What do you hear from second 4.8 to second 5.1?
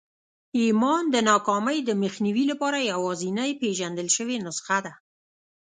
ده.